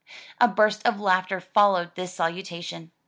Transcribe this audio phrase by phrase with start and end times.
[0.23, 2.91] '* A burst of laughter followed this salutation.